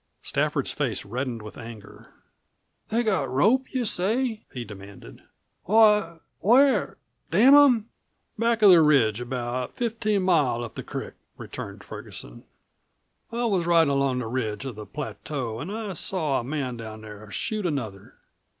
[0.23, 2.09] Stafford's face reddened with anger.
[2.89, 5.21] "They got Rope, you say?" he demanded.
[5.65, 6.97] "Why, where
[7.29, 7.89] damn them!"
[8.35, 12.45] "Back of the ridge about fifteen miles up the crick," returned Ferguson.
[13.31, 17.01] "I was ridin' along the edge of the plateau an' I saw a man down
[17.01, 18.15] there shoot another.